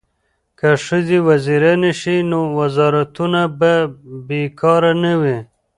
[0.59, 3.73] که ښځې وزیرانې شي نو وزارتونه به
[4.27, 5.37] بې کاره نه وي.